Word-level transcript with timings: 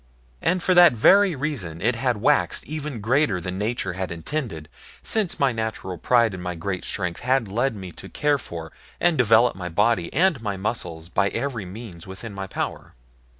And 0.41 0.63
for 0.63 0.73
that 0.73 0.93
very 0.93 1.35
reason 1.35 1.79
it 1.79 1.95
had 1.95 2.17
waxed 2.17 2.65
even 2.65 3.01
greater 3.01 3.39
than 3.39 3.59
nature 3.59 3.93
had 3.93 4.11
intended, 4.11 4.67
since 5.03 5.39
my 5.39 5.51
natural 5.51 5.99
pride 5.99 6.33
in 6.33 6.41
my 6.41 6.55
great 6.55 6.83
strength 6.83 7.19
had 7.19 7.47
led 7.47 7.75
me 7.75 7.91
to 7.91 8.09
care 8.09 8.39
for 8.39 8.71
and 8.99 9.15
develop 9.15 9.55
my 9.55 9.69
body 9.69 10.11
and 10.11 10.41
my 10.41 10.57
muscles 10.57 11.07
by 11.07 11.27
every 11.29 11.65
means 11.65 12.07
within 12.07 12.33
my 12.33 12.47
power. 12.47 12.95